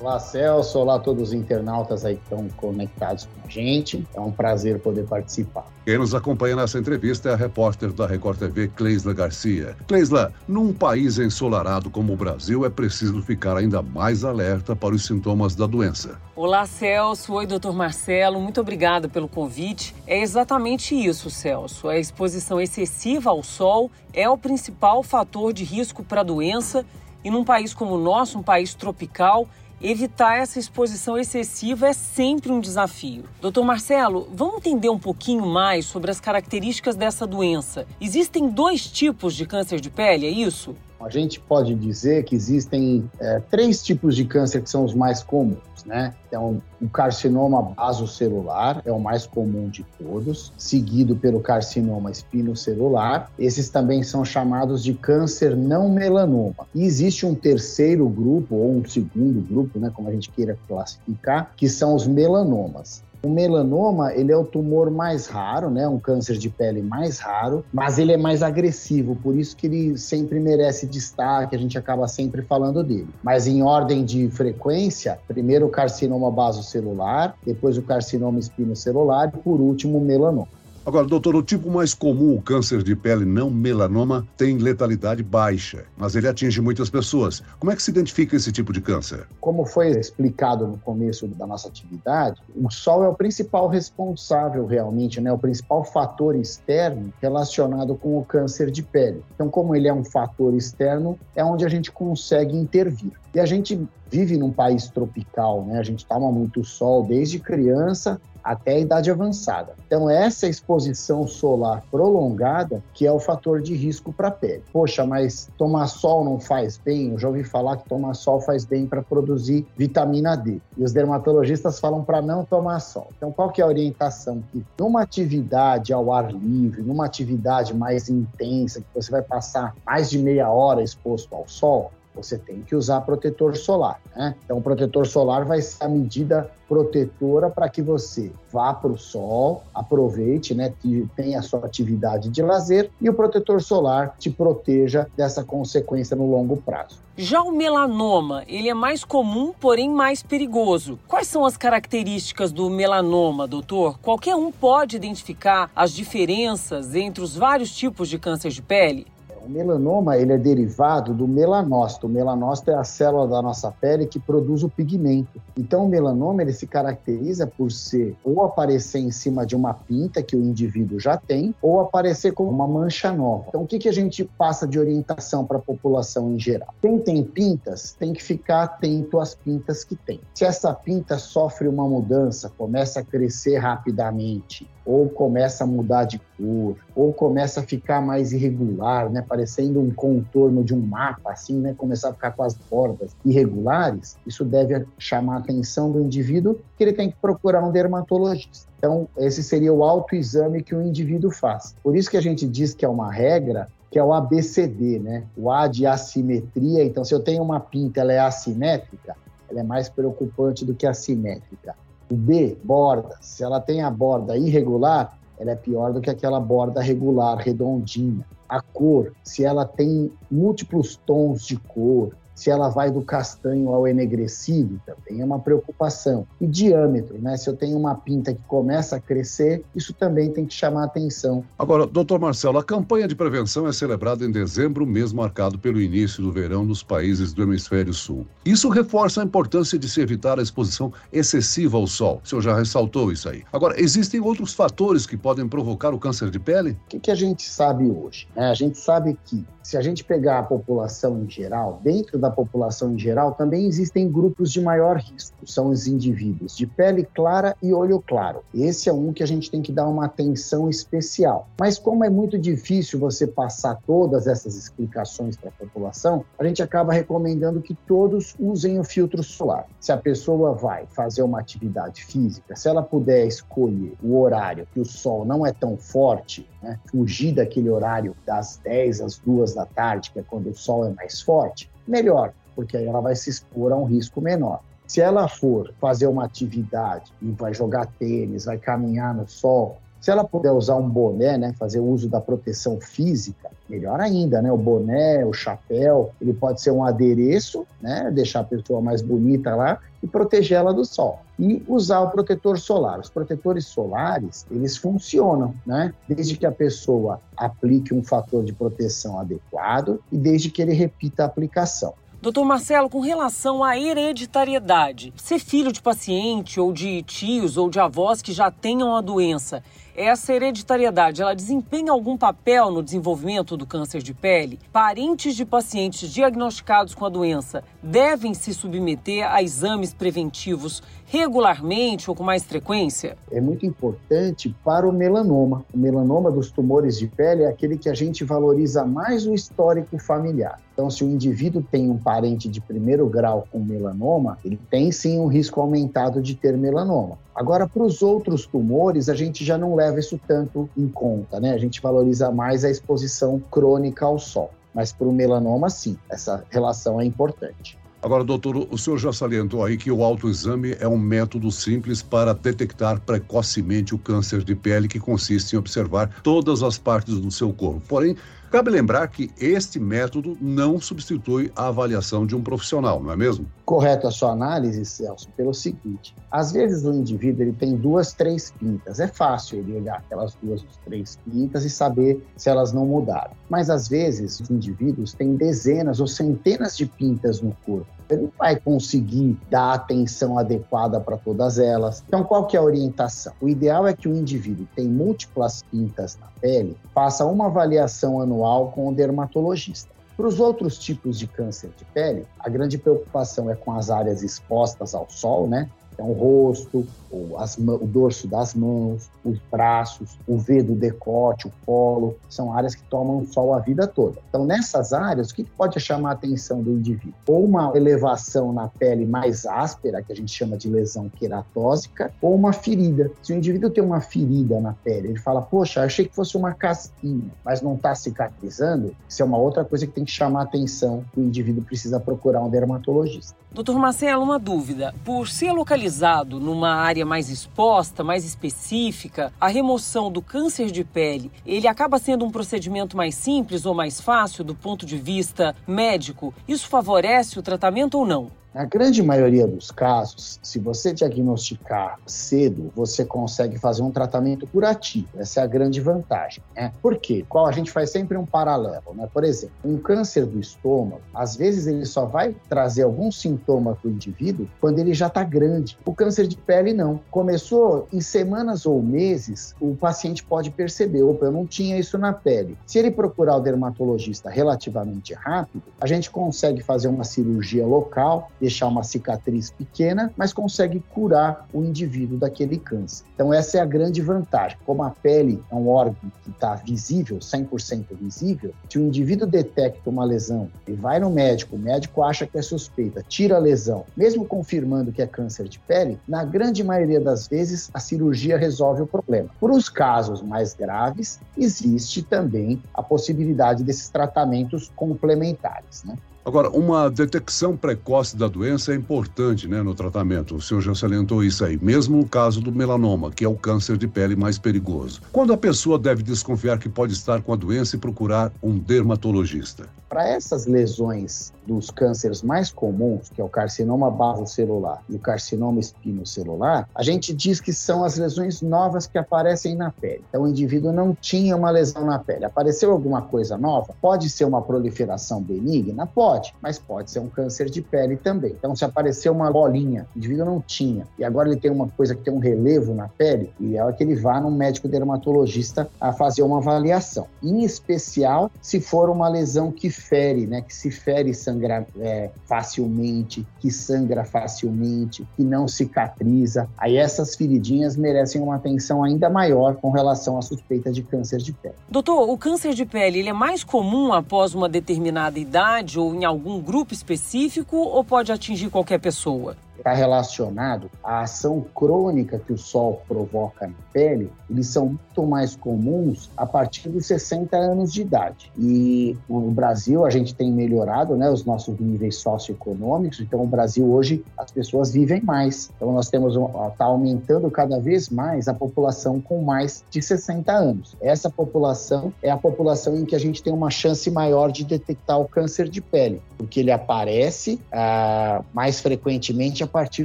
Olá, 0.00 0.18
Celso. 0.18 0.78
Olá 0.78 0.94
a 0.94 0.98
todos 0.98 1.24
os 1.24 1.32
internautas 1.34 2.06
aí 2.06 2.16
que 2.16 2.22
estão 2.22 2.48
conectados 2.56 3.26
com 3.26 3.46
a 3.46 3.50
gente. 3.50 4.02
É 4.14 4.20
um 4.20 4.32
prazer 4.32 4.80
poder 4.80 5.04
participar. 5.04 5.66
Quem 5.84 5.98
nos 5.98 6.14
acompanha 6.14 6.56
nessa 6.56 6.78
entrevista 6.78 7.28
é 7.28 7.32
a 7.34 7.36
repórter 7.36 7.92
da 7.92 8.06
Record 8.06 8.38
TV, 8.38 8.68
Cleisla 8.68 9.12
Garcia. 9.12 9.76
Cleisla, 9.86 10.32
num 10.48 10.72
país 10.72 11.18
ensolarado 11.18 11.90
como 11.90 12.14
o 12.14 12.16
Brasil, 12.16 12.64
é 12.64 12.70
preciso 12.70 13.20
ficar 13.20 13.58
ainda 13.58 13.82
mais 13.82 14.24
alerta 14.24 14.74
para 14.74 14.94
os 14.94 15.04
sintomas 15.04 15.54
da 15.54 15.66
doença. 15.66 16.18
Olá, 16.34 16.64
Celso. 16.64 17.34
Oi, 17.34 17.46
doutor 17.46 17.74
Marcelo. 17.74 18.40
Muito 18.40 18.58
obrigada 18.58 19.06
pelo 19.06 19.28
convite. 19.28 19.94
É 20.06 20.22
exatamente 20.22 20.94
isso, 20.94 21.28
Celso. 21.28 21.90
A 21.90 21.98
exposição 21.98 22.58
excessiva 22.58 23.28
ao 23.28 23.42
sol 23.42 23.90
é 24.14 24.26
o 24.26 24.38
principal 24.38 25.02
fator 25.02 25.52
de 25.52 25.62
risco 25.62 26.02
para 26.02 26.22
a 26.22 26.24
doença. 26.24 26.86
E 27.22 27.30
num 27.30 27.44
país 27.44 27.74
como 27.74 27.96
o 27.96 28.02
nosso, 28.02 28.38
um 28.38 28.42
país 28.42 28.72
tropical, 28.72 29.46
Evitar 29.82 30.36
essa 30.36 30.58
exposição 30.58 31.16
excessiva 31.16 31.88
é 31.88 31.94
sempre 31.94 32.52
um 32.52 32.60
desafio. 32.60 33.24
Doutor 33.40 33.64
Marcelo, 33.64 34.28
vamos 34.30 34.56
entender 34.56 34.90
um 34.90 34.98
pouquinho 34.98 35.46
mais 35.46 35.86
sobre 35.86 36.10
as 36.10 36.20
características 36.20 36.96
dessa 36.96 37.26
doença. 37.26 37.86
Existem 37.98 38.50
dois 38.50 38.86
tipos 38.86 39.34
de 39.34 39.46
câncer 39.46 39.80
de 39.80 39.88
pele, 39.88 40.26
é 40.26 40.30
isso? 40.30 40.76
A 41.00 41.08
gente 41.08 41.40
pode 41.40 41.74
dizer 41.74 42.24
que 42.24 42.34
existem 42.34 43.10
é, 43.18 43.40
três 43.50 43.82
tipos 43.82 44.14
de 44.14 44.24
câncer 44.24 44.62
que 44.62 44.68
são 44.68 44.84
os 44.84 44.94
mais 44.94 45.22
comuns, 45.22 45.84
né? 45.86 46.14
Então, 46.28 46.60
o 46.80 46.88
carcinoma 46.88 47.62
basocelular 47.62 48.82
é 48.84 48.92
o 48.92 49.00
mais 49.00 49.26
comum 49.26 49.68
de 49.68 49.84
todos, 49.98 50.52
seguido 50.58 51.16
pelo 51.16 51.40
carcinoma 51.40 52.10
espinocelular. 52.10 53.30
Esses 53.38 53.70
também 53.70 54.02
são 54.02 54.24
chamados 54.24 54.84
de 54.84 54.92
câncer 54.92 55.56
não 55.56 55.88
melanoma. 55.88 56.66
E 56.74 56.84
existe 56.84 57.24
um 57.24 57.34
terceiro 57.34 58.06
grupo, 58.08 58.54
ou 58.54 58.76
um 58.76 58.84
segundo 58.84 59.40
grupo, 59.40 59.78
né, 59.78 59.90
como 59.94 60.08
a 60.08 60.12
gente 60.12 60.30
queira 60.30 60.56
classificar, 60.68 61.52
que 61.56 61.68
são 61.68 61.94
os 61.94 62.06
melanomas. 62.06 63.02
O 63.22 63.28
melanoma, 63.28 64.14
ele 64.14 64.32
é 64.32 64.36
o 64.36 64.46
tumor 64.46 64.90
mais 64.90 65.26
raro, 65.26 65.68
né? 65.70 65.86
Um 65.86 65.98
câncer 65.98 66.38
de 66.38 66.48
pele 66.48 66.80
mais 66.80 67.18
raro, 67.18 67.62
mas 67.70 67.98
ele 67.98 68.12
é 68.12 68.16
mais 68.16 68.42
agressivo, 68.42 69.14
por 69.14 69.36
isso 69.36 69.54
que 69.54 69.66
ele 69.66 69.98
sempre 69.98 70.40
merece 70.40 70.86
destaque, 70.86 71.54
a 71.54 71.58
gente 71.58 71.76
acaba 71.76 72.08
sempre 72.08 72.40
falando 72.42 72.82
dele. 72.82 73.08
Mas 73.22 73.46
em 73.46 73.62
ordem 73.62 74.04
de 74.06 74.30
frequência, 74.30 75.18
primeiro 75.28 75.66
o 75.66 75.70
carcinoma 75.70 76.30
basocelular, 76.30 77.34
depois 77.44 77.76
o 77.76 77.82
carcinoma 77.82 78.38
espinocelular 78.38 79.28
e 79.28 79.38
por 79.38 79.60
último 79.60 79.98
o 79.98 80.00
melanoma. 80.00 80.48
Agora, 80.84 81.06
doutor, 81.06 81.36
o 81.36 81.42
tipo 81.42 81.70
mais 81.70 81.92
comum, 81.92 82.36
o 82.36 82.42
câncer 82.42 82.82
de 82.82 82.96
pele 82.96 83.26
não 83.26 83.50
melanoma, 83.50 84.26
tem 84.36 84.56
letalidade 84.56 85.22
baixa, 85.22 85.84
mas 85.94 86.16
ele 86.16 86.26
atinge 86.26 86.58
muitas 86.60 86.88
pessoas. 86.88 87.42
Como 87.58 87.70
é 87.70 87.76
que 87.76 87.82
se 87.82 87.90
identifica 87.90 88.34
esse 88.34 88.50
tipo 88.50 88.72
de 88.72 88.80
câncer? 88.80 89.26
Como 89.40 89.66
foi 89.66 89.90
explicado 89.90 90.66
no 90.66 90.78
começo 90.78 91.28
da 91.28 91.46
nossa 91.46 91.68
atividade, 91.68 92.40
o 92.56 92.70
sol 92.70 93.04
é 93.04 93.08
o 93.08 93.14
principal 93.14 93.68
responsável 93.68 94.66
realmente, 94.66 95.20
né, 95.20 95.30
o 95.30 95.38
principal 95.38 95.84
fator 95.84 96.34
externo 96.34 97.12
relacionado 97.20 97.94
com 97.94 98.18
o 98.18 98.24
câncer 98.24 98.70
de 98.70 98.82
pele. 98.82 99.22
Então, 99.34 99.50
como 99.50 99.76
ele 99.76 99.86
é 99.86 99.92
um 99.92 100.04
fator 100.04 100.54
externo, 100.54 101.18
é 101.36 101.44
onde 101.44 101.64
a 101.64 101.68
gente 101.68 101.92
consegue 101.92 102.56
intervir. 102.56 103.12
E 103.34 103.38
a 103.38 103.46
gente 103.46 103.78
vive 104.10 104.36
num 104.36 104.50
país 104.50 104.88
tropical, 104.88 105.64
né? 105.64 105.78
A 105.78 105.82
gente 105.82 106.04
toma 106.04 106.32
muito 106.32 106.64
sol 106.64 107.04
desde 107.04 107.38
criança 107.38 108.20
até 108.42 108.74
a 108.74 108.78
idade 108.78 109.10
avançada. 109.10 109.74
Então, 109.86 110.08
essa 110.08 110.46
exposição 110.46 111.26
solar 111.26 111.82
prolongada 111.90 112.82
que 112.94 113.06
é 113.06 113.12
o 113.12 113.18
fator 113.18 113.60
de 113.60 113.74
risco 113.74 114.12
para 114.12 114.28
a 114.28 114.30
pele. 114.30 114.62
Poxa, 114.72 115.04
mas 115.04 115.48
tomar 115.56 115.86
sol 115.86 116.24
não 116.24 116.38
faz 116.38 116.78
bem? 116.78 117.10
Eu 117.12 117.18
já 117.18 117.28
ouvi 117.28 117.44
falar 117.44 117.76
que 117.76 117.88
tomar 117.88 118.14
sol 118.14 118.40
faz 118.40 118.64
bem 118.64 118.86
para 118.86 119.02
produzir 119.02 119.66
vitamina 119.76 120.36
D. 120.36 120.60
E 120.76 120.84
os 120.84 120.92
dermatologistas 120.92 121.80
falam 121.80 122.02
para 122.02 122.22
não 122.22 122.44
tomar 122.44 122.80
sol. 122.80 123.08
Então, 123.16 123.32
qual 123.32 123.50
que 123.50 123.60
é 123.60 123.64
a 123.64 123.68
orientação? 123.68 124.42
Que 124.52 124.64
numa 124.78 125.02
atividade 125.02 125.92
ao 125.92 126.12
ar 126.12 126.32
livre, 126.32 126.82
numa 126.82 127.04
atividade 127.04 127.74
mais 127.74 128.08
intensa, 128.08 128.80
que 128.80 128.86
você 128.94 129.10
vai 129.10 129.22
passar 129.22 129.74
mais 129.84 130.10
de 130.10 130.18
meia 130.18 130.50
hora 130.50 130.82
exposto 130.82 131.34
ao 131.34 131.48
sol, 131.48 131.90
você 132.14 132.36
tem 132.36 132.62
que 132.62 132.74
usar 132.74 133.00
protetor 133.02 133.56
solar. 133.56 134.00
Né? 134.14 134.34
Então, 134.44 134.58
o 134.58 134.62
protetor 134.62 135.06
solar 135.06 135.44
vai 135.44 135.62
ser 135.62 135.82
a 135.84 135.88
medida 135.88 136.50
protetora 136.68 137.50
para 137.50 137.68
que 137.68 137.82
você 137.82 138.30
vá 138.52 138.72
para 138.72 138.92
o 138.92 138.96
sol, 138.96 139.64
aproveite, 139.74 140.54
né, 140.54 140.72
tenha 141.16 141.40
a 141.40 141.42
sua 141.42 141.64
atividade 141.66 142.28
de 142.28 142.42
lazer 142.42 142.90
e 143.00 143.10
o 143.10 143.14
protetor 143.14 143.60
solar 143.60 144.14
te 144.18 144.30
proteja 144.30 145.08
dessa 145.16 145.42
consequência 145.42 146.14
no 146.16 146.30
longo 146.30 146.56
prazo. 146.56 147.00
Já 147.16 147.42
o 147.42 147.50
melanoma, 147.50 148.44
ele 148.46 148.68
é 148.68 148.74
mais 148.74 149.04
comum, 149.04 149.52
porém 149.52 149.90
mais 149.90 150.22
perigoso. 150.22 150.98
Quais 151.08 151.26
são 151.26 151.44
as 151.44 151.56
características 151.56 152.52
do 152.52 152.70
melanoma, 152.70 153.48
doutor? 153.48 153.98
Qualquer 153.98 154.36
um 154.36 154.52
pode 154.52 154.96
identificar 154.96 155.70
as 155.74 155.92
diferenças 155.92 156.94
entre 156.94 157.22
os 157.22 157.36
vários 157.36 157.74
tipos 157.76 158.08
de 158.08 158.18
câncer 158.18 158.50
de 158.50 158.62
pele? 158.62 159.06
O 159.44 159.48
melanoma 159.48 160.18
ele 160.18 160.32
é 160.32 160.38
derivado 160.38 161.14
do 161.14 161.26
melanócito. 161.26 162.06
O 162.06 162.10
melanócito 162.10 162.70
é 162.70 162.74
a 162.74 162.84
célula 162.84 163.26
da 163.26 163.40
nossa 163.40 163.70
pele 163.70 164.06
que 164.06 164.18
produz 164.18 164.62
o 164.62 164.68
pigmento. 164.68 165.40
Então, 165.56 165.84
o 165.84 165.88
melanoma 165.88 166.42
ele 166.42 166.52
se 166.52 166.66
caracteriza 166.66 167.46
por 167.46 167.70
ser 167.70 168.16
ou 168.22 168.42
aparecer 168.44 168.98
em 168.98 169.10
cima 169.10 169.46
de 169.46 169.56
uma 169.56 169.72
pinta 169.72 170.22
que 170.22 170.36
o 170.36 170.42
indivíduo 170.42 171.00
já 171.00 171.16
tem, 171.16 171.54
ou 171.62 171.80
aparecer 171.80 172.32
como 172.32 172.50
uma 172.50 172.66
mancha 172.66 173.12
nova. 173.12 173.46
Então, 173.48 173.62
o 173.62 173.66
que, 173.66 173.78
que 173.78 173.88
a 173.88 173.92
gente 173.92 174.24
passa 174.24 174.66
de 174.66 174.78
orientação 174.78 175.44
para 175.44 175.58
a 175.58 175.60
população 175.60 176.30
em 176.30 176.38
geral? 176.38 176.74
Quem 176.80 176.98
tem 176.98 177.22
pintas 177.22 177.96
tem 177.98 178.12
que 178.12 178.22
ficar 178.22 178.64
atento 178.64 179.18
às 179.18 179.34
pintas 179.34 179.84
que 179.84 179.96
tem. 179.96 180.20
Se 180.34 180.44
essa 180.44 180.72
pinta 180.72 181.18
sofre 181.18 181.66
uma 181.66 181.88
mudança, 181.88 182.50
começa 182.56 183.00
a 183.00 183.04
crescer 183.04 183.58
rapidamente, 183.58 184.68
ou 184.84 185.08
começa 185.08 185.64
a 185.64 185.66
mudar 185.66 186.04
de 186.04 186.20
cor, 186.36 186.76
ou 186.94 187.12
começa 187.12 187.60
a 187.60 187.62
ficar 187.62 188.00
mais 188.00 188.32
irregular, 188.32 189.10
né, 189.10 189.24
parecendo 189.26 189.80
um 189.80 189.90
contorno 189.90 190.64
de 190.64 190.74
um 190.74 190.80
mapa, 190.80 191.32
assim, 191.32 191.58
né, 191.58 191.74
começar 191.76 192.10
a 192.10 192.12
ficar 192.12 192.32
com 192.32 192.42
as 192.42 192.54
bordas 192.54 193.14
irregulares, 193.24 194.16
isso 194.26 194.44
deve 194.44 194.86
chamar 194.98 195.36
a 195.36 195.38
atenção 195.38 195.90
do 195.90 196.00
indivíduo 196.00 196.58
que 196.76 196.84
ele 196.84 196.92
tem 196.92 197.10
que 197.10 197.16
procurar 197.16 197.62
um 197.62 197.70
dermatologista. 197.70 198.68
Então, 198.78 199.08
esse 199.18 199.42
seria 199.42 199.72
o 199.72 199.84
autoexame 199.84 200.62
que 200.62 200.74
o 200.74 200.82
indivíduo 200.82 201.30
faz. 201.30 201.74
Por 201.82 201.94
isso 201.94 202.10
que 202.10 202.16
a 202.16 202.22
gente 202.22 202.46
diz 202.46 202.74
que 202.74 202.84
é 202.84 202.88
uma 202.88 203.12
regra 203.12 203.68
que 203.90 203.98
é 203.98 204.04
o 204.04 204.12
ABCD, 204.12 205.00
né? 205.00 205.24
O 205.36 205.50
A 205.50 205.66
de 205.66 205.84
assimetria. 205.84 206.84
Então, 206.84 207.04
se 207.04 207.12
eu 207.12 207.20
tenho 207.20 207.42
uma 207.42 207.58
pinta, 207.58 208.00
ela 208.00 208.12
é 208.12 208.20
assimétrica, 208.20 209.16
ela 209.50 209.60
é 209.60 209.62
mais 209.64 209.88
preocupante 209.88 210.64
do 210.64 210.74
que 210.74 210.86
assimétrica. 210.86 211.74
B, 212.14 212.58
borda. 212.64 213.16
Se 213.20 213.42
ela 213.42 213.60
tem 213.60 213.82
a 213.82 213.90
borda 213.90 214.36
irregular, 214.36 215.16
ela 215.38 215.52
é 215.52 215.56
pior 215.56 215.92
do 215.92 216.00
que 216.00 216.10
aquela 216.10 216.38
borda 216.38 216.82
regular, 216.82 217.38
redondinha. 217.38 218.24
A 218.48 218.60
cor, 218.60 219.12
se 219.22 219.44
ela 219.44 219.64
tem 219.64 220.12
múltiplos 220.30 220.96
tons 221.06 221.46
de 221.46 221.56
cor, 221.56 222.16
se 222.40 222.48
ela 222.48 222.70
vai 222.70 222.90
do 222.90 223.02
castanho 223.02 223.68
ao 223.68 223.86
enegrecido, 223.86 224.80
também 224.86 225.20
é 225.20 225.24
uma 225.24 225.38
preocupação. 225.38 226.26
E 226.40 226.46
diâmetro, 226.46 227.20
né? 227.20 227.36
Se 227.36 227.50
eu 227.50 227.54
tenho 227.54 227.76
uma 227.76 227.94
pinta 227.94 228.32
que 228.32 228.40
começa 228.44 228.96
a 228.96 229.00
crescer, 229.00 229.62
isso 229.76 229.92
também 229.92 230.32
tem 230.32 230.46
que 230.46 230.54
chamar 230.54 230.84
atenção. 230.84 231.44
Agora, 231.58 231.86
doutor 231.86 232.18
Marcelo, 232.18 232.56
a 232.56 232.64
campanha 232.64 233.06
de 233.06 233.14
prevenção 233.14 233.68
é 233.68 233.72
celebrada 233.74 234.24
em 234.24 234.30
dezembro, 234.30 234.86
mês 234.86 235.12
marcado 235.12 235.58
pelo 235.58 235.78
início 235.78 236.22
do 236.22 236.32
verão 236.32 236.64
nos 236.64 236.82
países 236.82 237.34
do 237.34 237.42
hemisfério 237.42 237.92
sul. 237.92 238.26
Isso 238.42 238.70
reforça 238.70 239.20
a 239.20 239.24
importância 239.24 239.78
de 239.78 239.86
se 239.86 240.00
evitar 240.00 240.38
a 240.38 240.42
exposição 240.42 240.90
excessiva 241.12 241.76
ao 241.76 241.86
sol. 241.86 242.22
O 242.24 242.28
senhor 242.28 242.40
já 242.40 242.56
ressaltou 242.56 243.12
isso 243.12 243.28
aí. 243.28 243.42
Agora, 243.52 243.78
existem 243.78 244.18
outros 244.18 244.54
fatores 244.54 245.04
que 245.04 245.14
podem 245.14 245.46
provocar 245.46 245.92
o 245.92 245.98
câncer 245.98 246.30
de 246.30 246.38
pele? 246.38 246.70
O 246.70 246.88
que, 246.88 247.00
que 247.00 247.10
a 247.10 247.14
gente 247.14 247.42
sabe 247.42 247.84
hoje? 247.84 248.26
É, 248.34 248.46
a 248.46 248.54
gente 248.54 248.78
sabe 248.78 249.18
que 249.26 249.44
se 249.62 249.76
a 249.76 249.82
gente 249.82 250.02
pegar 250.02 250.38
a 250.38 250.42
população 250.42 251.22
em 251.22 251.30
geral, 251.30 251.80
dentro 251.82 252.18
da 252.18 252.29
população 252.30 252.94
em 252.94 252.98
geral 252.98 253.32
também 253.32 253.66
existem 253.66 254.10
grupos 254.10 254.52
de 254.52 254.60
maior 254.60 254.96
risco. 254.96 255.36
São 255.46 255.68
os 255.68 255.86
indivíduos 255.86 256.56
de 256.56 256.66
pele 256.66 257.04
clara 257.14 257.56
e 257.62 257.72
olho 257.72 258.00
claro. 258.00 258.42
Esse 258.54 258.88
é 258.88 258.92
um 258.92 259.12
que 259.12 259.22
a 259.22 259.26
gente 259.26 259.50
tem 259.50 259.62
que 259.62 259.72
dar 259.72 259.88
uma 259.88 260.06
atenção 260.06 260.68
especial. 260.68 261.48
Mas 261.58 261.78
como 261.78 262.04
é 262.04 262.10
muito 262.10 262.38
difícil 262.38 262.98
você 262.98 263.26
passar 263.26 263.78
todas 263.86 264.26
essas 264.26 264.56
explicações 264.56 265.36
para 265.36 265.48
a 265.48 265.52
população, 265.52 266.24
a 266.38 266.44
gente 266.44 266.62
acaba 266.62 266.92
recomendando 266.92 267.60
que 267.60 267.74
todos 267.74 268.34
usem 268.38 268.78
o 268.78 268.84
filtro 268.84 269.22
solar. 269.22 269.66
Se 269.80 269.92
a 269.92 269.96
pessoa 269.96 270.54
vai 270.54 270.86
fazer 270.86 271.22
uma 271.22 271.40
atividade 271.40 272.04
física, 272.04 272.56
se 272.56 272.68
ela 272.68 272.82
puder 272.82 273.26
escolher 273.26 273.94
o 274.02 274.18
horário 274.18 274.66
que 274.72 274.80
o 274.80 274.84
sol 274.84 275.24
não 275.24 275.46
é 275.46 275.52
tão 275.52 275.76
forte, 275.76 276.48
né, 276.62 276.78
fugir 276.90 277.34
daquele 277.34 277.70
horário 277.70 278.16
das 278.26 278.58
10 278.62 279.00
às 279.00 279.18
2 279.18 279.54
da 279.54 279.66
tarde, 279.66 280.10
que 280.10 280.18
é 280.18 280.22
quando 280.22 280.48
o 280.50 280.54
sol 280.54 280.86
é 280.86 280.90
mais 280.90 281.20
forte, 281.20 281.69
melhor, 281.90 282.32
porque 282.54 282.76
aí 282.76 282.86
ela 282.86 283.00
vai 283.00 283.16
se 283.16 283.28
expor 283.28 283.72
a 283.72 283.76
um 283.76 283.84
risco 283.84 284.20
menor. 284.20 284.60
Se 284.86 285.00
ela 285.00 285.28
for 285.28 285.72
fazer 285.80 286.06
uma 286.06 286.24
atividade 286.24 287.12
e 287.20 287.30
vai 287.30 287.54
jogar 287.54 287.86
tênis, 287.98 288.46
vai 288.46 288.58
caminhar 288.58 289.14
no 289.14 289.28
sol, 289.28 289.78
se 290.00 290.10
ela 290.10 290.24
puder 290.24 290.50
usar 290.50 290.76
um 290.76 290.88
boné, 290.88 291.36
né, 291.36 291.54
fazer 291.58 291.78
uso 291.78 292.08
da 292.08 292.20
proteção 292.20 292.80
física, 292.80 293.50
melhor 293.68 294.00
ainda, 294.00 294.40
né? 294.40 294.50
O 294.50 294.56
boné, 294.56 295.24
o 295.24 295.32
chapéu, 295.32 296.10
ele 296.20 296.32
pode 296.32 296.60
ser 296.60 296.70
um 296.70 296.82
adereço, 296.82 297.66
né, 297.80 298.10
deixar 298.12 298.40
a 298.40 298.44
pessoa 298.44 298.80
mais 298.80 299.02
bonita 299.02 299.54
lá 299.54 299.78
e 300.02 300.06
proteger 300.06 300.58
ela 300.58 300.72
do 300.72 300.84
sol. 300.84 301.20
E 301.38 301.62
usar 301.68 302.00
o 302.00 302.10
protetor 302.10 302.58
solar. 302.58 302.98
Os 302.98 303.10
protetores 303.10 303.66
solares, 303.66 304.46
eles 304.50 304.76
funcionam, 304.76 305.54
né? 305.66 305.92
Desde 306.08 306.36
que 306.36 306.46
a 306.46 306.52
pessoa 306.52 307.20
aplique 307.36 307.94
um 307.94 308.02
fator 308.02 308.44
de 308.44 308.52
proteção 308.52 309.18
adequado 309.18 310.02
e 310.10 310.16
desde 310.16 310.50
que 310.50 310.60
ele 310.62 310.72
repita 310.72 311.22
a 311.22 311.26
aplicação. 311.26 311.94
Doutor 312.22 312.44
Marcelo, 312.44 312.90
com 312.90 313.00
relação 313.00 313.64
à 313.64 313.78
hereditariedade, 313.78 315.10
ser 315.16 315.38
filho 315.38 315.72
de 315.72 315.80
paciente 315.80 316.60
ou 316.60 316.70
de 316.70 317.02
tios 317.04 317.56
ou 317.56 317.70
de 317.70 317.80
avós 317.80 318.20
que 318.20 318.30
já 318.30 318.50
tenham 318.50 318.94
a 318.94 319.00
doença, 319.00 319.62
essa 319.94 320.32
hereditariedade, 320.32 321.20
ela 321.20 321.34
desempenha 321.34 321.92
algum 321.92 322.16
papel 322.16 322.70
no 322.70 322.82
desenvolvimento 322.82 323.56
do 323.56 323.66
câncer 323.66 324.02
de 324.02 324.14
pele? 324.14 324.58
Parentes 324.72 325.34
de 325.34 325.44
pacientes 325.44 326.10
diagnosticados 326.10 326.94
com 326.94 327.04
a 327.04 327.08
doença 327.08 327.62
devem 327.82 328.34
se 328.34 328.54
submeter 328.54 329.30
a 329.30 329.42
exames 329.42 329.92
preventivos 329.92 330.82
regularmente 331.10 332.08
ou 332.08 332.14
com 332.14 332.22
mais 332.22 332.44
frequência? 332.44 333.16
É 333.32 333.40
muito 333.40 333.66
importante 333.66 334.54
para 334.64 334.88
o 334.88 334.92
melanoma. 334.92 335.64
O 335.74 335.78
melanoma 335.78 336.30
dos 336.30 336.52
tumores 336.52 336.96
de 336.96 337.08
pele 337.08 337.42
é 337.42 337.48
aquele 337.48 337.76
que 337.76 337.88
a 337.88 337.94
gente 337.94 338.22
valoriza 338.24 338.84
mais 338.84 339.26
o 339.26 339.34
histórico 339.34 339.98
familiar. 339.98 340.60
Então, 340.72 340.88
se 340.88 341.04
o 341.04 341.10
indivíduo 341.10 341.62
tem 341.68 341.90
um 341.90 341.98
parente 341.98 342.48
de 342.48 342.60
primeiro 342.60 343.06
grau 343.08 343.46
com 343.50 343.58
melanoma, 343.58 344.38
ele 344.44 344.58
tem 344.70 344.92
sim 344.92 345.18
um 345.18 345.26
risco 345.26 345.60
aumentado 345.60 346.22
de 346.22 346.34
ter 346.34 346.56
melanoma. 346.56 347.18
Agora, 347.34 347.66
para 347.66 347.82
os 347.82 348.02
outros 348.02 348.46
tumores, 348.46 349.08
a 349.08 349.14
gente 349.14 349.44
já 349.44 349.58
não 349.58 349.74
leva 349.74 349.89
isso 349.98 350.20
tanto 350.26 350.68
em 350.76 350.88
conta, 350.88 351.40
né? 351.40 351.52
A 351.52 351.58
gente 351.58 351.80
valoriza 351.80 352.30
mais 352.30 352.64
a 352.64 352.70
exposição 352.70 353.40
crônica 353.50 354.04
ao 354.04 354.18
sol. 354.18 354.50
Mas 354.72 354.92
para 354.92 355.08
o 355.08 355.12
melanoma, 355.12 355.68
sim, 355.68 355.96
essa 356.08 356.44
relação 356.50 357.00
é 357.00 357.04
importante. 357.04 357.76
Agora, 358.02 358.24
doutor, 358.24 358.66
o 358.70 358.78
senhor 358.78 358.96
já 358.98 359.12
salientou 359.12 359.62
aí 359.62 359.76
que 359.76 359.90
o 359.90 360.02
autoexame 360.02 360.74
é 360.80 360.88
um 360.88 360.96
método 360.96 361.50
simples 361.50 362.00
para 362.00 362.32
detectar 362.32 362.98
precocemente 363.00 363.94
o 363.94 363.98
câncer 363.98 364.42
de 364.42 364.54
pele, 364.54 364.88
que 364.88 364.98
consiste 364.98 365.52
em 365.52 365.58
observar 365.58 366.22
todas 366.22 366.62
as 366.62 366.78
partes 366.78 367.20
do 367.20 367.30
seu 367.30 367.52
corpo. 367.52 367.82
Porém, 367.86 368.16
Cabe 368.50 368.68
lembrar 368.68 369.06
que 369.06 369.30
este 369.38 369.78
método 369.78 370.36
não 370.40 370.80
substitui 370.80 371.52
a 371.54 371.68
avaliação 371.68 372.26
de 372.26 372.34
um 372.34 372.42
profissional, 372.42 373.00
não 373.00 373.12
é 373.12 373.16
mesmo? 373.16 373.46
Correto 373.64 374.08
a 374.08 374.10
sua 374.10 374.32
análise, 374.32 374.84
Celso, 374.84 375.28
pelo 375.36 375.54
seguinte: 375.54 376.16
às 376.32 376.50
vezes 376.50 376.84
o 376.84 376.92
indivíduo 376.92 377.44
ele 377.44 377.52
tem 377.52 377.76
duas, 377.76 378.12
três 378.12 378.50
pintas. 378.50 378.98
É 378.98 379.06
fácil 379.06 379.60
ele 379.60 379.76
olhar 379.76 379.98
aquelas 379.98 380.34
duas, 380.42 380.64
três 380.84 381.16
pintas 381.30 381.64
e 381.64 381.70
saber 381.70 382.26
se 382.36 382.50
elas 382.50 382.72
não 382.72 382.84
mudaram. 382.84 383.30
Mas 383.48 383.70
às 383.70 383.86
vezes 383.86 384.40
os 384.40 384.50
indivíduos 384.50 385.12
têm 385.12 385.36
dezenas 385.36 386.00
ou 386.00 386.08
centenas 386.08 386.76
de 386.76 386.86
pintas 386.86 387.40
no 387.40 387.56
corpo 387.64 387.99
ele 388.10 388.22
não 388.22 388.32
vai 388.38 388.56
conseguir 388.56 389.38
dar 389.50 389.74
atenção 389.74 390.38
adequada 390.38 391.00
para 391.00 391.16
todas 391.16 391.58
elas. 391.58 392.02
Então, 392.06 392.24
qual 392.24 392.46
que 392.46 392.56
é 392.56 392.60
a 392.60 392.62
orientação? 392.62 393.32
O 393.40 393.48
ideal 393.48 393.86
é 393.86 393.92
que 393.92 394.08
o 394.08 394.14
indivíduo 394.14 394.66
tem 394.74 394.88
múltiplas 394.88 395.62
pintas 395.70 396.16
na 396.20 396.26
pele, 396.40 396.76
faça 396.94 397.24
uma 397.24 397.46
avaliação 397.46 398.20
anual 398.20 398.72
com 398.72 398.88
o 398.88 398.94
dermatologista. 398.94 399.90
Para 400.16 400.28
os 400.28 400.38
outros 400.38 400.78
tipos 400.78 401.18
de 401.18 401.26
câncer 401.26 401.70
de 401.78 401.84
pele, 401.86 402.26
a 402.38 402.48
grande 402.48 402.76
preocupação 402.76 403.48
é 403.48 403.54
com 403.54 403.72
as 403.72 403.88
áreas 403.88 404.22
expostas 404.22 404.94
ao 404.94 405.08
sol, 405.08 405.46
né? 405.46 405.70
Então, 406.00 406.10
o 406.10 406.14
rosto, 406.14 406.86
o, 407.10 407.36
as, 407.36 407.58
o 407.58 407.86
dorso 407.86 408.26
das 408.26 408.54
mãos, 408.54 409.10
os 409.22 409.38
braços, 409.50 410.18
o 410.26 410.38
V 410.38 410.62
do 410.62 410.74
decote, 410.74 411.46
o 411.46 411.52
colo, 411.66 412.16
são 412.28 412.54
áreas 412.54 412.74
que 412.74 412.82
tomam 412.84 413.26
sol 413.26 413.52
a 413.52 413.58
vida 413.58 413.86
toda. 413.86 414.18
Então, 414.30 414.46
nessas 414.46 414.94
áreas, 414.94 415.30
o 415.30 415.34
que 415.34 415.44
pode 415.44 415.78
chamar 415.78 416.10
a 416.10 416.12
atenção 416.12 416.62
do 416.62 416.70
indivíduo? 416.70 417.12
Ou 417.26 417.44
uma 417.44 417.72
elevação 417.76 418.50
na 418.50 418.68
pele 418.68 419.04
mais 419.04 419.44
áspera, 419.44 420.02
que 420.02 420.10
a 420.10 420.16
gente 420.16 420.32
chama 420.32 420.56
de 420.56 420.70
lesão 420.70 421.10
queratósica, 421.10 422.10
ou 422.22 422.34
uma 422.34 422.52
ferida. 422.52 423.10
Se 423.22 423.34
o 423.34 423.36
indivíduo 423.36 423.68
tem 423.68 423.84
uma 423.84 424.00
ferida 424.00 424.58
na 424.58 424.72
pele, 424.72 425.08
ele 425.08 425.18
fala, 425.18 425.42
poxa, 425.42 425.82
achei 425.82 426.06
que 426.06 426.14
fosse 426.14 426.34
uma 426.36 426.54
casquinha, 426.54 427.30
mas 427.44 427.60
não 427.60 427.74
está 427.74 427.94
cicatrizando, 427.94 428.96
isso 429.06 429.20
é 429.20 429.24
uma 429.24 429.36
outra 429.36 429.64
coisa 429.66 429.86
que 429.86 429.92
tem 429.92 430.04
que 430.04 430.10
chamar 430.10 430.40
a 430.40 430.44
atenção, 430.44 431.04
o 431.14 431.20
indivíduo 431.20 431.62
precisa 431.62 432.00
procurar 432.00 432.40
um 432.40 432.48
dermatologista. 432.48 433.38
Doutor 433.52 433.76
Marcelo, 433.78 434.22
uma 434.22 434.38
dúvida. 434.38 434.94
Por 435.04 435.28
ser 435.28 435.50
localizado 435.50 435.89
numa 436.38 436.74
área 436.74 437.04
mais 437.04 437.28
exposta, 437.28 438.04
mais 438.04 438.24
específica, 438.24 439.32
a 439.40 439.48
remoção 439.48 440.10
do 440.10 440.22
câncer 440.22 440.70
de 440.70 440.84
pele, 440.84 441.30
ele 441.44 441.66
acaba 441.66 441.98
sendo 441.98 442.24
um 442.24 442.30
procedimento 442.30 442.96
mais 442.96 443.14
simples 443.14 443.66
ou 443.66 443.74
mais 443.74 444.00
fácil 444.00 444.44
do 444.44 444.54
ponto 444.54 444.86
de 444.86 444.96
vista 444.96 445.54
médico? 445.66 446.34
Isso 446.46 446.68
favorece 446.68 447.38
o 447.38 447.42
tratamento 447.42 447.98
ou 447.98 448.06
não? 448.06 448.39
Na 448.52 448.64
grande 448.64 449.00
maioria 449.00 449.46
dos 449.46 449.70
casos, 449.70 450.40
se 450.42 450.58
você 450.58 450.92
diagnosticar 450.92 452.00
cedo, 452.04 452.72
você 452.74 453.04
consegue 453.04 453.56
fazer 453.56 453.82
um 453.82 453.92
tratamento 453.92 454.44
curativo. 454.44 455.06
Essa 455.16 455.40
é 455.40 455.44
a 455.44 455.46
grande 455.46 455.80
vantagem. 455.80 456.42
Né? 456.56 456.72
Por 456.82 456.96
quê? 456.96 457.24
Qual 457.28 457.46
a 457.46 457.52
gente 457.52 457.70
faz 457.70 457.90
sempre 457.90 458.16
um 458.16 458.26
paralelo. 458.26 458.92
Né? 458.94 459.08
Por 459.12 459.22
exemplo, 459.22 459.54
um 459.64 459.78
câncer 459.78 460.26
do 460.26 460.40
estômago, 460.40 461.00
às 461.14 461.36
vezes 461.36 461.68
ele 461.68 461.84
só 461.84 462.06
vai 462.06 462.34
trazer 462.48 462.82
algum 462.82 463.12
sintoma 463.12 463.76
para 463.76 463.88
o 463.88 463.92
indivíduo 463.92 464.48
quando 464.60 464.80
ele 464.80 464.94
já 464.94 465.06
está 465.06 465.22
grande. 465.22 465.78
O 465.84 465.94
câncer 465.94 466.26
de 466.26 466.36
pele 466.36 466.72
não. 466.72 467.00
Começou 467.08 467.86
em 467.92 468.00
semanas 468.00 468.66
ou 468.66 468.82
meses, 468.82 469.54
o 469.60 469.76
paciente 469.76 470.24
pode 470.24 470.50
perceber, 470.50 471.04
opa, 471.04 471.26
eu 471.26 471.32
não 471.32 471.46
tinha 471.46 471.78
isso 471.78 471.96
na 471.96 472.12
pele. 472.12 472.58
Se 472.66 472.80
ele 472.80 472.90
procurar 472.90 473.36
o 473.36 473.40
dermatologista 473.40 474.28
relativamente 474.28 475.14
rápido, 475.14 475.62
a 475.80 475.86
gente 475.86 476.10
consegue 476.10 476.62
fazer 476.62 476.88
uma 476.88 477.04
cirurgia 477.04 477.64
local 477.64 478.28
deixar 478.40 478.66
uma 478.66 478.82
cicatriz 478.82 479.50
pequena, 479.50 480.12
mas 480.16 480.32
consegue 480.32 480.82
curar 480.92 481.46
o 481.52 481.62
indivíduo 481.62 482.18
daquele 482.18 482.58
câncer. 482.58 483.04
Então, 483.14 483.32
essa 483.32 483.58
é 483.58 483.60
a 483.60 483.66
grande 483.66 484.00
vantagem. 484.00 484.56
Como 484.64 484.82
a 484.82 484.90
pele 484.90 485.42
é 485.50 485.54
um 485.54 485.68
órgão 485.68 486.10
que 486.24 486.30
está 486.30 486.54
visível, 486.54 487.18
100% 487.18 487.84
visível, 488.00 488.52
se 488.68 488.78
o 488.78 488.82
indivíduo 488.82 489.26
detecta 489.26 489.90
uma 489.90 490.04
lesão 490.04 490.48
e 490.66 490.72
vai 490.72 490.98
no 490.98 491.10
médico, 491.10 491.56
o 491.56 491.58
médico 491.58 492.02
acha 492.02 492.26
que 492.26 492.38
é 492.38 492.42
suspeita, 492.42 493.04
tira 493.08 493.36
a 493.36 493.38
lesão, 493.38 493.84
mesmo 493.96 494.24
confirmando 494.24 494.92
que 494.92 495.02
é 495.02 495.06
câncer 495.06 495.48
de 495.48 495.58
pele, 495.58 495.98
na 496.08 496.24
grande 496.24 496.64
maioria 496.64 497.00
das 497.00 497.26
vezes 497.26 497.70
a 497.74 497.80
cirurgia 497.80 498.36
resolve 498.36 498.82
o 498.82 498.86
problema. 498.86 499.28
Por 499.38 499.50
os 499.50 499.68
casos 499.68 500.22
mais 500.22 500.54
graves, 500.54 501.20
existe 501.36 502.02
também 502.02 502.62
a 502.72 502.82
possibilidade 502.82 503.62
desses 503.64 503.88
tratamentos 503.88 504.70
complementares. 504.74 505.84
Né? 505.84 505.96
Agora, 506.30 506.48
uma 506.48 506.88
detecção 506.88 507.56
precoce 507.56 508.16
da 508.16 508.28
doença 508.28 508.72
é 508.72 508.76
importante 508.76 509.48
né, 509.48 509.64
no 509.64 509.74
tratamento. 509.74 510.36
O 510.36 510.40
senhor 510.40 510.60
já 510.60 510.72
salientou 510.76 511.24
isso 511.24 511.44
aí, 511.44 511.58
mesmo 511.60 511.96
no 511.96 512.06
caso 512.06 512.40
do 512.40 512.52
melanoma, 512.52 513.10
que 513.10 513.24
é 513.24 513.28
o 513.28 513.34
câncer 513.34 513.76
de 513.76 513.88
pele 513.88 514.14
mais 514.14 514.38
perigoso. 514.38 515.00
Quando 515.10 515.32
a 515.32 515.36
pessoa 515.36 515.76
deve 515.76 516.04
desconfiar 516.04 516.60
que 516.60 516.68
pode 516.68 516.92
estar 516.92 517.20
com 517.20 517.32
a 517.32 517.36
doença 517.36 517.74
e 517.74 517.80
procurar 517.80 518.32
um 518.40 518.56
dermatologista? 518.56 519.66
Para 519.90 520.08
essas 520.08 520.46
lesões 520.46 521.32
dos 521.44 521.68
cânceres 521.68 522.22
mais 522.22 522.52
comuns, 522.52 523.08
que 523.08 523.20
é 523.20 523.24
o 523.24 523.28
carcinoma 523.28 523.90
celular 524.24 524.84
e 524.88 524.94
o 524.94 525.00
carcinoma 525.00 525.58
espinocelular, 525.58 526.68
a 526.72 526.82
gente 526.84 527.12
diz 527.12 527.40
que 527.40 527.52
são 527.52 527.82
as 527.82 527.96
lesões 527.96 528.40
novas 528.40 528.86
que 528.86 528.96
aparecem 528.96 529.56
na 529.56 529.72
pele. 529.72 530.04
Então, 530.08 530.22
o 530.22 530.28
indivíduo 530.28 530.72
não 530.72 530.94
tinha 530.94 531.36
uma 531.36 531.50
lesão 531.50 531.84
na 531.84 531.98
pele. 531.98 532.24
Apareceu 532.24 532.70
alguma 532.70 533.02
coisa 533.02 533.36
nova? 533.36 533.74
Pode 533.82 534.08
ser 534.08 534.26
uma 534.26 534.40
proliferação 534.40 535.20
benigna? 535.20 535.88
Pode, 535.88 536.32
mas 536.40 536.56
pode 536.56 536.88
ser 536.88 537.00
um 537.00 537.08
câncer 537.08 537.50
de 537.50 537.60
pele 537.60 537.96
também. 537.96 538.30
Então, 538.38 538.54
se 538.54 538.64
apareceu 538.64 539.12
uma 539.12 539.28
bolinha, 539.32 539.88
o 539.92 539.98
indivíduo 539.98 540.24
não 540.24 540.40
tinha, 540.40 540.86
e 541.00 541.04
agora 541.04 541.28
ele 541.28 541.40
tem 541.40 541.50
uma 541.50 541.68
coisa 541.68 541.96
que 541.96 542.02
tem 542.02 542.14
um 542.14 542.20
relevo 542.20 542.72
na 542.74 542.86
pele, 542.86 543.32
e 543.40 543.58
é 543.58 543.72
que 543.72 543.82
ele 543.82 543.96
vá 543.96 544.20
num 544.20 544.30
médico 544.30 544.68
dermatologista 544.68 545.68
a 545.80 545.92
fazer 545.92 546.22
uma 546.22 546.38
avaliação. 546.38 547.08
Em 547.20 547.42
especial, 547.42 548.30
se 548.40 548.60
for 548.60 548.88
uma 548.88 549.08
lesão 549.08 549.50
que 549.50 549.79
fere, 549.80 550.26
né, 550.26 550.42
que 550.42 550.54
se 550.54 550.70
fere 550.70 551.14
sangra 551.14 551.66
é, 551.78 552.10
facilmente, 552.26 553.26
que 553.40 553.50
sangra 553.50 554.04
facilmente, 554.04 555.06
que 555.16 555.24
não 555.24 555.48
cicatriza. 555.48 556.48
Aí 556.56 556.76
essas 556.76 557.16
feridinhas 557.16 557.76
merecem 557.76 558.20
uma 558.20 558.36
atenção 558.36 558.84
ainda 558.84 559.08
maior 559.08 559.56
com 559.56 559.70
relação 559.70 560.18
à 560.18 560.22
suspeita 560.22 560.70
de 560.70 560.82
câncer 560.82 561.18
de 561.18 561.32
pele. 561.32 561.54
Doutor, 561.68 562.08
o 562.08 562.18
câncer 562.18 562.54
de 562.54 562.64
pele 562.64 562.98
ele 562.98 563.08
é 563.08 563.12
mais 563.12 563.42
comum 563.42 563.92
após 563.92 564.34
uma 564.34 564.48
determinada 564.48 565.18
idade 565.18 565.78
ou 565.78 565.94
em 565.94 566.04
algum 566.04 566.40
grupo 566.40 566.72
específico 566.72 567.56
ou 567.56 567.82
pode 567.82 568.12
atingir 568.12 568.50
qualquer 568.50 568.78
pessoa? 568.78 569.36
Está 569.60 569.72
relacionado 569.72 570.70
à 570.82 571.02
ação 571.02 571.44
crônica 571.54 572.18
que 572.18 572.32
o 572.32 572.38
sol 572.38 572.82
provoca 572.88 573.46
na 573.46 573.54
pele, 573.72 574.10
eles 574.28 574.48
são 574.48 574.66
muito 574.66 575.06
mais 575.06 575.36
comuns 575.36 576.10
a 576.16 576.26
partir 576.26 576.68
dos 576.68 576.86
60 576.86 577.36
anos 577.36 577.72
de 577.72 577.82
idade. 577.82 578.30
E 578.38 578.96
no 579.08 579.30
Brasil 579.30 579.84
a 579.84 579.90
gente 579.90 580.14
tem 580.14 580.32
melhorado 580.32 580.96
né, 580.96 581.10
os 581.10 581.24
nossos 581.24 581.58
níveis 581.58 581.96
socioeconômicos, 581.96 583.00
então 583.00 583.22
o 583.22 583.26
Brasil 583.26 583.70
hoje 583.70 584.04
as 584.16 584.30
pessoas 584.30 584.72
vivem 584.72 585.02
mais. 585.02 585.50
Então 585.56 585.72
nós 585.72 585.88
temos 585.88 586.16
está 586.52 586.64
aumentando 586.64 587.30
cada 587.30 587.58
vez 587.58 587.88
mais 587.88 588.28
a 588.28 588.34
população 588.34 589.00
com 589.00 589.22
mais 589.22 589.64
de 589.70 589.82
60 589.82 590.32
anos. 590.32 590.76
Essa 590.80 591.10
população 591.10 591.92
é 592.02 592.10
a 592.10 592.16
população 592.16 592.76
em 592.76 592.84
que 592.84 592.94
a 592.94 592.98
gente 592.98 593.22
tem 593.22 593.32
uma 593.32 593.50
chance 593.50 593.90
maior 593.90 594.30
de 594.30 594.44
detectar 594.44 595.00
o 595.00 595.08
câncer 595.08 595.48
de 595.48 595.60
pele, 595.60 596.00
porque 596.16 596.40
ele 596.40 596.50
aparece 596.50 597.40
ah, 597.52 598.22
mais 598.32 598.60
frequentemente 598.60 599.42
a 599.42 599.46
partir 599.50 599.84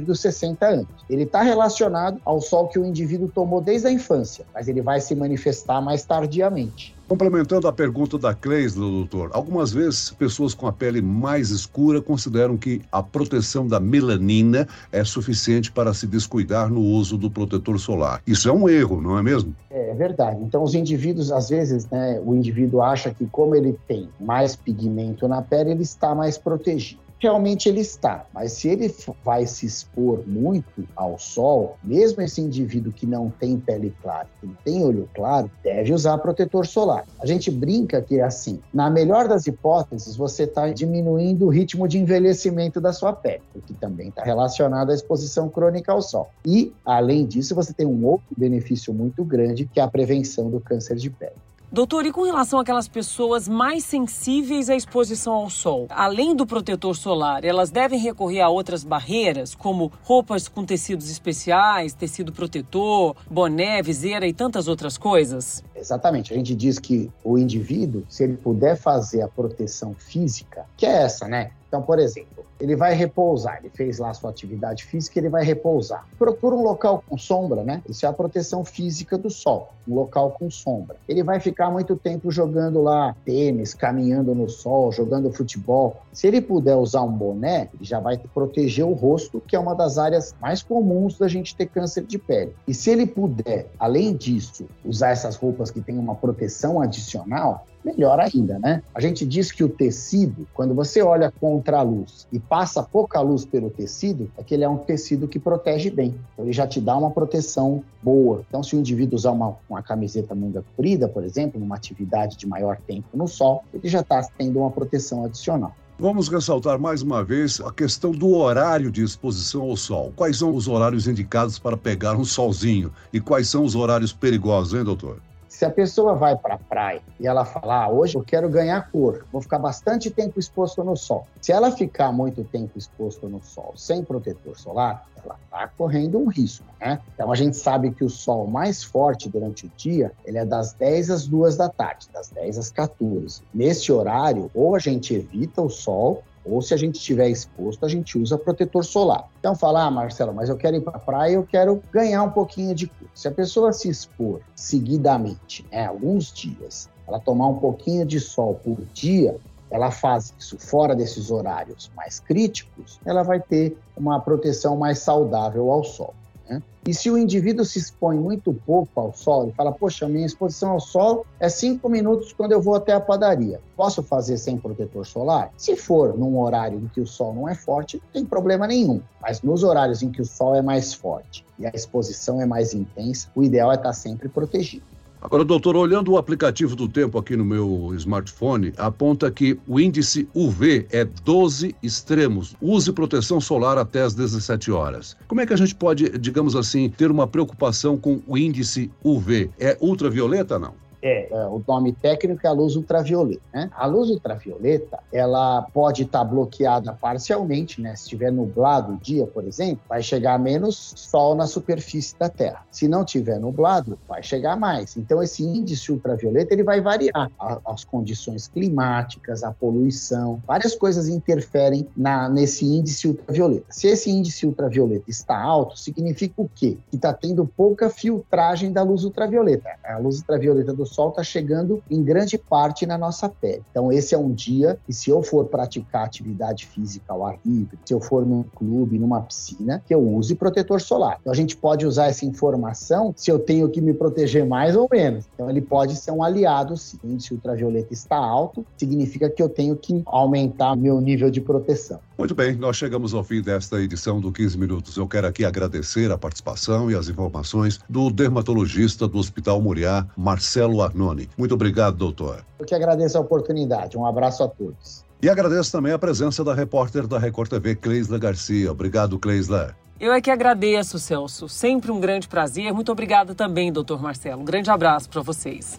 dos 0.00 0.20
60 0.20 0.66
anos. 0.66 0.86
Ele 1.10 1.24
está 1.24 1.42
relacionado 1.42 2.20
ao 2.24 2.40
sol 2.40 2.68
que 2.68 2.78
o 2.78 2.84
indivíduo 2.84 3.28
tomou 3.28 3.60
desde 3.60 3.88
a 3.88 3.92
infância, 3.92 4.44
mas 4.54 4.68
ele 4.68 4.80
vai 4.80 5.00
se 5.00 5.14
manifestar 5.14 5.80
mais 5.80 6.04
tardiamente. 6.04 6.96
Complementando 7.08 7.68
a 7.68 7.72
pergunta 7.72 8.18
da 8.18 8.34
Cleis, 8.34 8.74
doutor, 8.74 9.30
algumas 9.32 9.72
vezes 9.72 10.10
pessoas 10.10 10.54
com 10.54 10.66
a 10.66 10.72
pele 10.72 11.00
mais 11.00 11.50
escura 11.50 12.02
consideram 12.02 12.56
que 12.56 12.82
a 12.90 13.00
proteção 13.00 13.64
da 13.64 13.78
melanina 13.78 14.66
é 14.90 15.04
suficiente 15.04 15.70
para 15.70 15.94
se 15.94 16.04
descuidar 16.04 16.68
no 16.68 16.80
uso 16.80 17.16
do 17.16 17.30
protetor 17.30 17.78
solar. 17.78 18.20
Isso 18.26 18.48
é 18.48 18.52
um 18.52 18.68
erro, 18.68 19.00
não 19.00 19.16
é 19.16 19.22
mesmo? 19.22 19.54
É, 19.70 19.90
é 19.90 19.94
verdade. 19.94 20.40
Então, 20.42 20.64
os 20.64 20.74
indivíduos, 20.74 21.30
às 21.30 21.48
vezes, 21.48 21.88
né, 21.90 22.20
o 22.24 22.34
indivíduo 22.34 22.82
acha 22.82 23.14
que, 23.14 23.24
como 23.26 23.54
ele 23.54 23.78
tem 23.86 24.08
mais 24.18 24.56
pigmento 24.56 25.28
na 25.28 25.40
pele, 25.40 25.70
ele 25.70 25.82
está 25.84 26.12
mais 26.12 26.36
protegido 26.36 27.05
realmente 27.18 27.68
ele 27.68 27.80
está. 27.80 28.26
Mas 28.32 28.52
se 28.52 28.68
ele 28.68 28.94
vai 29.24 29.46
se 29.46 29.66
expor 29.66 30.22
muito 30.26 30.86
ao 30.94 31.18
sol, 31.18 31.76
mesmo 31.82 32.22
esse 32.22 32.40
indivíduo 32.40 32.92
que 32.92 33.06
não 33.06 33.30
tem 33.30 33.58
pele 33.58 33.94
clara, 34.02 34.28
que 34.40 34.46
não 34.46 34.54
tem 34.64 34.84
olho 34.84 35.08
claro, 35.14 35.50
deve 35.62 35.92
usar 35.92 36.18
protetor 36.18 36.66
solar. 36.66 37.04
A 37.18 37.26
gente 37.26 37.50
brinca 37.50 38.02
que 38.02 38.20
é 38.20 38.22
assim, 38.22 38.60
na 38.72 38.90
melhor 38.90 39.28
das 39.28 39.46
hipóteses, 39.46 40.16
você 40.16 40.44
está 40.44 40.68
diminuindo 40.70 41.46
o 41.46 41.48
ritmo 41.48 41.88
de 41.88 41.98
envelhecimento 41.98 42.80
da 42.80 42.92
sua 42.92 43.12
pele, 43.12 43.42
o 43.54 43.60
que 43.60 43.74
também 43.74 44.08
está 44.08 44.22
relacionado 44.22 44.90
à 44.90 44.94
exposição 44.94 45.48
crônica 45.48 45.92
ao 45.92 46.02
sol. 46.02 46.30
E, 46.44 46.72
além 46.84 47.26
disso, 47.26 47.54
você 47.54 47.72
tem 47.72 47.86
um 47.86 48.04
outro 48.04 48.26
benefício 48.36 48.92
muito 48.92 49.24
grande, 49.24 49.66
que 49.66 49.80
é 49.80 49.82
a 49.82 49.88
prevenção 49.88 50.50
do 50.50 50.60
câncer 50.60 50.96
de 50.96 51.10
pele. 51.10 51.45
Doutor, 51.70 52.06
e 52.06 52.12
com 52.12 52.22
relação 52.22 52.60
àquelas 52.60 52.86
pessoas 52.86 53.48
mais 53.48 53.84
sensíveis 53.84 54.70
à 54.70 54.76
exposição 54.76 55.32
ao 55.32 55.50
sol, 55.50 55.86
além 55.90 56.34
do 56.34 56.46
protetor 56.46 56.94
solar, 56.94 57.44
elas 57.44 57.70
devem 57.70 57.98
recorrer 57.98 58.40
a 58.40 58.48
outras 58.48 58.84
barreiras, 58.84 59.52
como 59.52 59.92
roupas 60.04 60.46
com 60.46 60.64
tecidos 60.64 61.10
especiais, 61.10 61.92
tecido 61.92 62.32
protetor, 62.32 63.16
boné, 63.28 63.82
viseira 63.82 64.28
e 64.28 64.32
tantas 64.32 64.68
outras 64.68 64.96
coisas? 64.96 65.64
Exatamente. 65.74 66.32
A 66.32 66.36
gente 66.36 66.54
diz 66.54 66.78
que 66.78 67.10
o 67.24 67.36
indivíduo, 67.36 68.04
se 68.08 68.22
ele 68.22 68.36
puder 68.36 68.76
fazer 68.76 69.22
a 69.22 69.28
proteção 69.28 69.92
física, 69.92 70.64
que 70.76 70.86
é 70.86 71.02
essa, 71.02 71.26
né? 71.26 71.50
Então, 71.66 71.82
por 71.82 71.98
exemplo, 71.98 72.45
ele 72.60 72.76
vai 72.76 72.94
repousar, 72.94 73.58
ele 73.60 73.70
fez 73.70 73.98
lá 73.98 74.12
sua 74.14 74.30
atividade 74.30 74.84
física, 74.84 75.18
ele 75.18 75.28
vai 75.28 75.44
repousar. 75.44 76.06
Procura 76.18 76.54
um 76.54 76.62
local 76.62 77.02
com 77.08 77.16
sombra, 77.18 77.62
né? 77.62 77.82
Isso 77.88 78.06
é 78.06 78.08
a 78.08 78.12
proteção 78.12 78.64
física 78.64 79.18
do 79.18 79.30
sol, 79.30 79.70
um 79.86 79.94
local 79.94 80.32
com 80.32 80.50
sombra. 80.50 80.96
Ele 81.08 81.22
vai 81.22 81.40
ficar 81.40 81.70
muito 81.70 81.96
tempo 81.96 82.30
jogando 82.30 82.82
lá 82.82 83.14
tênis, 83.24 83.74
caminhando 83.74 84.34
no 84.34 84.48
sol, 84.48 84.92
jogando 84.92 85.32
futebol. 85.32 86.02
Se 86.12 86.26
ele 86.26 86.40
puder 86.40 86.76
usar 86.76 87.02
um 87.02 87.12
boné, 87.12 87.68
ele 87.74 87.84
já 87.84 88.00
vai 88.00 88.16
proteger 88.16 88.84
o 88.84 88.92
rosto, 88.92 89.40
que 89.40 89.54
é 89.54 89.58
uma 89.58 89.74
das 89.74 89.98
áreas 89.98 90.34
mais 90.40 90.62
comuns 90.62 91.18
da 91.18 91.28
gente 91.28 91.54
ter 91.54 91.66
câncer 91.66 92.04
de 92.04 92.18
pele. 92.18 92.54
E 92.66 92.74
se 92.74 92.90
ele 92.90 93.06
puder, 93.06 93.66
além 93.78 94.14
disso, 94.14 94.66
usar 94.84 95.10
essas 95.10 95.36
roupas 95.36 95.70
que 95.70 95.80
têm 95.80 95.98
uma 95.98 96.14
proteção 96.14 96.80
adicional, 96.80 97.66
melhor 97.86 98.18
ainda, 98.18 98.58
né? 98.58 98.82
A 98.92 99.00
gente 99.00 99.24
diz 99.24 99.52
que 99.52 99.62
o 99.62 99.68
tecido, 99.68 100.46
quando 100.52 100.74
você 100.74 101.00
olha 101.00 101.32
contra 101.40 101.78
a 101.78 101.82
luz 101.82 102.26
e 102.32 102.38
passa 102.40 102.82
pouca 102.82 103.20
luz 103.20 103.44
pelo 103.44 103.70
tecido, 103.70 104.28
é 104.36 104.42
que 104.42 104.54
ele 104.54 104.64
é 104.64 104.68
um 104.68 104.78
tecido 104.78 105.28
que 105.28 105.38
protege 105.38 105.88
bem. 105.88 106.16
Então, 106.32 106.44
ele 106.44 106.52
já 106.52 106.66
te 106.66 106.80
dá 106.80 106.96
uma 106.96 107.10
proteção 107.10 107.84
boa. 108.02 108.42
Então, 108.48 108.62
se 108.62 108.74
o 108.74 108.78
indivíduo 108.80 109.16
usar 109.16 109.30
uma, 109.30 109.56
uma 109.70 109.82
camiseta 109.82 110.34
manga 110.34 110.62
comprida, 110.62 111.08
por 111.08 111.22
exemplo, 111.22 111.60
numa 111.60 111.76
atividade 111.76 112.36
de 112.36 112.46
maior 112.46 112.76
tempo 112.86 113.06
no 113.14 113.28
sol, 113.28 113.62
ele 113.72 113.88
já 113.88 114.00
está 114.00 114.26
tendo 114.36 114.58
uma 114.58 114.70
proteção 114.70 115.24
adicional. 115.24 115.72
Vamos 115.98 116.28
ressaltar 116.28 116.78
mais 116.78 117.00
uma 117.00 117.24
vez 117.24 117.58
a 117.58 117.72
questão 117.72 118.10
do 118.10 118.34
horário 118.34 118.90
de 118.90 119.02
exposição 119.02 119.62
ao 119.62 119.76
sol. 119.78 120.12
Quais 120.14 120.36
são 120.36 120.54
os 120.54 120.68
horários 120.68 121.08
indicados 121.08 121.58
para 121.58 121.74
pegar 121.74 122.16
um 122.16 122.24
solzinho 122.24 122.92
e 123.10 123.18
quais 123.18 123.48
são 123.48 123.64
os 123.64 123.74
horários 123.74 124.12
perigosos, 124.12 124.78
hein, 124.78 124.84
doutor? 124.84 125.22
Se 125.56 125.64
a 125.64 125.70
pessoa 125.70 126.14
vai 126.14 126.36
para 126.36 126.56
a 126.56 126.58
praia 126.58 127.00
e 127.18 127.26
ela 127.26 127.42
falar, 127.42 127.84
ah, 127.84 127.88
hoje 127.88 128.14
eu 128.14 128.22
quero 128.22 128.46
ganhar 128.46 128.90
cor, 128.90 129.24
vou 129.32 129.40
ficar 129.40 129.58
bastante 129.58 130.10
tempo 130.10 130.38
exposto 130.38 130.84
no 130.84 130.94
sol. 130.94 131.26
Se 131.40 131.50
ela 131.50 131.70
ficar 131.70 132.12
muito 132.12 132.44
tempo 132.44 132.76
exposto 132.76 133.26
no 133.26 133.42
sol 133.42 133.72
sem 133.74 134.04
protetor 134.04 134.54
solar, 134.58 135.06
ela 135.24 135.38
está 135.42 135.66
correndo 135.68 136.18
um 136.18 136.26
risco, 136.28 136.66
né? 136.78 137.00
Então 137.14 137.32
a 137.32 137.34
gente 137.34 137.56
sabe 137.56 137.90
que 137.90 138.04
o 138.04 138.10
sol 138.10 138.46
mais 138.46 138.84
forte 138.84 139.30
durante 139.30 139.64
o 139.64 139.72
dia, 139.78 140.12
ele 140.26 140.36
é 140.36 140.44
das 140.44 140.74
10 140.74 141.10
às 141.10 141.26
2 141.26 141.56
da 141.56 141.70
tarde, 141.70 142.06
das 142.12 142.28
10 142.28 142.58
às 142.58 142.70
14. 142.70 143.40
Nesse 143.54 143.90
horário, 143.90 144.50
ou 144.52 144.76
a 144.76 144.78
gente 144.78 145.14
evita 145.14 145.62
o 145.62 145.70
sol, 145.70 146.22
ou 146.48 146.62
se 146.62 146.72
a 146.72 146.76
gente 146.76 146.96
estiver 146.96 147.28
exposto, 147.28 147.84
a 147.84 147.88
gente 147.88 148.18
usa 148.18 148.38
protetor 148.38 148.84
solar. 148.84 149.28
Então 149.38 149.54
fala, 149.54 149.84
ah, 149.84 149.90
Marcelo, 149.90 150.32
mas 150.32 150.48
eu 150.48 150.56
quero 150.56 150.76
ir 150.76 150.80
para 150.80 150.96
a 150.96 151.00
praia, 151.00 151.34
eu 151.34 151.44
quero 151.44 151.82
ganhar 151.92 152.22
um 152.22 152.30
pouquinho 152.30 152.74
de 152.74 152.86
cor. 152.86 153.08
Se 153.14 153.28
a 153.28 153.30
pessoa 153.30 153.72
se 153.72 153.88
expor 153.88 154.40
seguidamente, 154.54 155.66
né, 155.70 155.86
alguns 155.86 156.32
dias, 156.32 156.88
ela 157.06 157.20
tomar 157.20 157.48
um 157.48 157.56
pouquinho 157.56 158.04
de 158.04 158.20
sol 158.20 158.60
por 158.62 158.78
dia, 158.92 159.36
ela 159.70 159.90
faz 159.90 160.32
isso 160.38 160.56
fora 160.58 160.94
desses 160.94 161.30
horários 161.30 161.90
mais 161.96 162.20
críticos, 162.20 163.00
ela 163.04 163.22
vai 163.22 163.40
ter 163.40 163.76
uma 163.96 164.20
proteção 164.20 164.76
mais 164.76 165.00
saudável 165.00 165.70
ao 165.70 165.82
sol. 165.82 166.14
Né? 166.48 166.62
E 166.86 166.94
se 166.94 167.10
o 167.10 167.18
indivíduo 167.18 167.64
se 167.64 167.78
expõe 167.78 168.16
muito 168.16 168.54
pouco 168.64 169.00
ao 169.00 169.12
sol, 169.12 169.48
e 169.48 169.52
fala, 169.52 169.72
poxa, 169.72 170.08
minha 170.08 170.24
exposição 170.24 170.70
ao 170.70 170.80
sol 170.80 171.26
é 171.40 171.48
cinco 171.48 171.88
minutos 171.88 172.32
quando 172.32 172.52
eu 172.52 172.62
vou 172.62 172.74
até 172.74 172.92
a 172.92 173.00
padaria. 173.00 173.60
Posso 173.76 174.02
fazer 174.02 174.38
sem 174.38 174.56
protetor 174.56 175.04
solar? 175.04 175.50
Se 175.56 175.76
for 175.76 176.16
num 176.16 176.38
horário 176.38 176.78
em 176.78 176.88
que 176.88 177.00
o 177.00 177.06
sol 177.06 177.34
não 177.34 177.48
é 177.48 177.54
forte, 177.54 177.96
não 177.96 178.12
tem 178.12 178.24
problema 178.24 178.66
nenhum. 178.66 179.00
Mas 179.20 179.42
nos 179.42 179.62
horários 179.62 180.02
em 180.02 180.10
que 180.10 180.22
o 180.22 180.26
sol 180.26 180.54
é 180.54 180.62
mais 180.62 180.94
forte 180.94 181.44
e 181.58 181.66
a 181.66 181.70
exposição 181.74 182.40
é 182.40 182.46
mais 182.46 182.72
intensa, 182.72 183.28
o 183.34 183.42
ideal 183.42 183.72
é 183.72 183.74
estar 183.74 183.92
sempre 183.92 184.28
protegido. 184.28 184.95
Agora, 185.20 185.44
doutor, 185.44 185.76
olhando 185.76 186.12
o 186.12 186.18
aplicativo 186.18 186.76
do 186.76 186.86
tempo 186.86 187.18
aqui 187.18 187.36
no 187.36 187.44
meu 187.44 187.92
smartphone, 187.96 188.72
aponta 188.76 189.30
que 189.30 189.58
o 189.66 189.80
índice 189.80 190.28
UV 190.34 190.86
é 190.90 191.04
12 191.04 191.74
extremos. 191.82 192.54
Use 192.60 192.92
proteção 192.92 193.40
solar 193.40 193.78
até 193.78 194.02
as 194.02 194.14
17 194.14 194.70
horas. 194.70 195.16
Como 195.26 195.40
é 195.40 195.46
que 195.46 195.52
a 195.52 195.56
gente 195.56 195.74
pode, 195.74 196.18
digamos 196.18 196.54
assim, 196.54 196.88
ter 196.90 197.10
uma 197.10 197.26
preocupação 197.26 197.96
com 197.96 198.20
o 198.26 198.36
índice 198.36 198.90
UV? 199.02 199.50
É 199.58 199.76
ultravioleta, 199.80 200.58
não? 200.58 200.85
É, 201.02 201.28
é, 201.30 201.46
o 201.46 201.62
nome 201.66 201.92
técnico 201.92 202.46
é 202.46 202.48
a 202.48 202.52
luz 202.52 202.76
ultravioleta. 202.76 203.42
Né? 203.52 203.70
A 203.76 203.86
luz 203.86 204.10
ultravioleta, 204.10 204.98
ela 205.12 205.62
pode 205.62 206.02
estar 206.02 206.20
tá 206.20 206.24
bloqueada 206.24 206.92
parcialmente, 206.92 207.80
né? 207.80 207.94
Se 207.94 208.04
estiver 208.04 208.32
nublado 208.32 208.94
o 208.94 208.96
dia, 208.96 209.26
por 209.26 209.44
exemplo, 209.44 209.80
vai 209.88 210.02
chegar 210.02 210.38
menos 210.38 210.94
sol 210.96 211.34
na 211.34 211.46
superfície 211.46 212.18
da 212.18 212.28
Terra. 212.28 212.64
Se 212.70 212.88
não 212.88 213.04
tiver 213.04 213.38
nublado, 213.38 213.98
vai 214.08 214.22
chegar 214.22 214.56
mais. 214.56 214.96
Então, 214.96 215.22
esse 215.22 215.42
índice 215.42 215.92
ultravioleta 215.92 216.54
ele 216.54 216.62
vai 216.62 216.80
variar. 216.80 217.30
As 217.66 217.84
condições 217.84 218.48
climáticas, 218.48 219.42
a 219.42 219.52
poluição, 219.52 220.42
várias 220.46 220.74
coisas 220.74 221.08
interferem 221.08 221.86
na, 221.96 222.28
nesse 222.28 222.64
índice 222.64 223.08
ultravioleta. 223.08 223.66
Se 223.70 223.86
esse 223.88 224.10
índice 224.10 224.46
ultravioleta 224.46 225.10
está 225.10 225.38
alto, 225.38 225.78
significa 225.78 226.34
o 226.38 226.48
quê? 226.54 226.76
Que 226.90 226.96
está 226.96 227.12
tendo 227.12 227.46
pouca 227.46 227.90
filtragem 227.90 228.72
da 228.72 228.82
luz 228.82 229.04
ultravioleta. 229.04 229.68
A 229.84 229.98
luz 229.98 230.18
ultravioleta 230.18 230.72
do 230.72 230.85
Sol 230.86 231.10
está 231.10 231.22
chegando 231.22 231.82
em 231.90 232.02
grande 232.02 232.38
parte 232.38 232.86
na 232.86 232.96
nossa 232.96 233.28
pele. 233.28 233.62
Então, 233.70 233.92
esse 233.92 234.14
é 234.14 234.18
um 234.18 234.32
dia 234.32 234.78
que, 234.86 234.92
se 234.92 235.10
eu 235.10 235.22
for 235.22 235.46
praticar 235.46 236.04
atividade 236.04 236.66
física 236.66 237.12
ao 237.12 237.24
ar 237.24 237.38
livre, 237.44 237.78
se 237.84 237.92
eu 237.92 238.00
for 238.00 238.24
num 238.24 238.42
clube, 238.42 238.98
numa 238.98 239.20
piscina, 239.20 239.82
que 239.86 239.94
eu 239.94 240.00
use 240.00 240.34
protetor 240.34 240.80
solar. 240.80 241.18
Então, 241.20 241.32
a 241.32 241.36
gente 241.36 241.56
pode 241.56 241.86
usar 241.86 242.06
essa 242.06 242.24
informação 242.24 243.12
se 243.16 243.30
eu 243.30 243.38
tenho 243.38 243.68
que 243.68 243.80
me 243.80 243.92
proteger 243.92 244.46
mais 244.46 244.76
ou 244.76 244.88
menos. 244.90 245.24
Então, 245.34 245.50
ele 245.50 245.60
pode 245.60 245.96
ser 245.96 246.10
um 246.10 246.22
aliado, 246.22 246.76
se 246.76 246.98
o 247.04 247.34
ultravioleta 247.34 247.92
está 247.92 248.16
alto, 248.16 248.64
significa 248.76 249.28
que 249.28 249.42
eu 249.42 249.48
tenho 249.48 249.76
que 249.76 250.02
aumentar 250.06 250.76
meu 250.76 251.00
nível 251.00 251.30
de 251.30 251.40
proteção. 251.40 252.00
Muito 252.18 252.34
bem, 252.34 252.56
nós 252.56 252.76
chegamos 252.76 253.12
ao 253.12 253.22
fim 253.22 253.42
desta 253.42 253.78
edição 253.78 254.18
do 254.20 254.32
15 254.32 254.56
Minutos. 254.56 254.96
Eu 254.96 255.06
quero 255.06 255.26
aqui 255.26 255.44
agradecer 255.44 256.10
a 256.10 256.16
participação 256.16 256.90
e 256.90 256.94
as 256.94 257.10
informações 257.10 257.78
do 257.90 258.10
dermatologista 258.10 259.06
do 259.06 259.18
Hospital 259.18 259.60
Muriá, 259.60 260.06
Marcelo 260.16 260.80
Arnone. 260.80 261.28
Muito 261.36 261.52
obrigado, 261.52 261.96
doutor. 261.96 262.42
Eu 262.58 262.64
que 262.64 262.74
agradeço 262.74 263.18
a 263.18 263.20
oportunidade. 263.20 263.98
Um 263.98 264.06
abraço 264.06 264.42
a 264.42 264.48
todos. 264.48 265.04
E 265.20 265.28
agradeço 265.28 265.70
também 265.70 265.92
a 265.92 265.98
presença 265.98 266.42
da 266.42 266.54
repórter 266.54 267.06
da 267.06 267.18
Record 267.18 267.50
TV, 267.50 267.74
Cleisla 267.74 268.18
Garcia. 268.18 268.72
Obrigado, 268.72 269.18
Cleisla. 269.18 269.76
Eu 270.00 270.10
é 270.12 270.20
que 270.20 270.30
agradeço, 270.30 270.98
Celso. 270.98 271.50
Sempre 271.50 271.90
um 271.90 272.00
grande 272.00 272.28
prazer. 272.28 272.72
Muito 272.72 272.90
obrigada 272.90 273.34
também, 273.34 273.70
doutor 273.70 274.00
Marcelo. 274.00 274.40
Um 274.40 274.44
grande 274.44 274.70
abraço 274.70 275.10
para 275.10 275.20
vocês. 275.20 275.78